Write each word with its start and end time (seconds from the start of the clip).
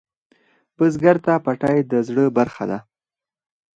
بزګر 0.77 1.17
ته 1.25 1.33
پټی 1.45 1.77
د 1.91 1.93
زړۀ 2.07 2.25
برخه 2.37 2.63
ده 2.71 2.79